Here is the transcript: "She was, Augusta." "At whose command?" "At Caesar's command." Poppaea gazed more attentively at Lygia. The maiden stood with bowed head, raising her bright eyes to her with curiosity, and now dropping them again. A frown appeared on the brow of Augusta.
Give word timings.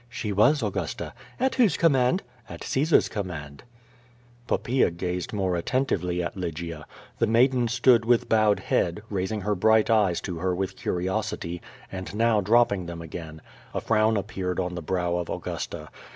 "She 0.09 0.31
was, 0.31 0.63
Augusta." 0.63 1.13
"At 1.39 1.53
whose 1.53 1.77
command?" 1.77 2.23
"At 2.49 2.63
Caesar's 2.63 3.07
command." 3.07 3.61
Poppaea 4.47 4.89
gazed 4.89 5.31
more 5.31 5.55
attentively 5.55 6.23
at 6.23 6.35
Lygia. 6.35 6.87
The 7.19 7.27
maiden 7.27 7.67
stood 7.67 8.03
with 8.03 8.27
bowed 8.27 8.61
head, 8.61 9.03
raising 9.11 9.41
her 9.41 9.53
bright 9.53 9.91
eyes 9.91 10.19
to 10.21 10.39
her 10.39 10.55
with 10.55 10.75
curiosity, 10.75 11.61
and 11.91 12.15
now 12.15 12.41
dropping 12.41 12.87
them 12.87 13.03
again. 13.03 13.41
A 13.75 13.79
frown 13.79 14.17
appeared 14.17 14.59
on 14.59 14.73
the 14.73 14.81
brow 14.81 15.17
of 15.17 15.29
Augusta. 15.29 15.89